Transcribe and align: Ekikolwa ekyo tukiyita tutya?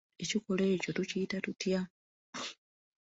Ekikolwa 0.23 0.67
ekyo 0.75 0.91
tukiyita 0.97 1.37
tutya? 1.45 1.81